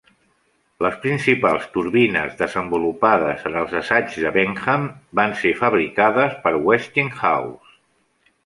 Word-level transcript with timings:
Les 0.85 0.95
principals 1.03 1.67
turbines 1.75 2.33
desenvolupades 2.39 3.45
en 3.51 3.59
els 3.65 3.77
assaigs 3.83 4.17
de 4.25 4.33
"Benham" 4.39 4.89
i 4.95 5.21
van 5.23 5.39
ser 5.45 5.53
fabricades 5.63 6.37
per 6.47 6.57
Westinghouse. 6.71 7.71